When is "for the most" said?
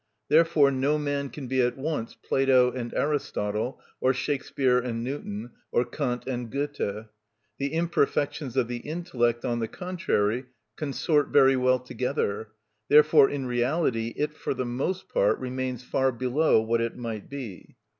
14.35-15.07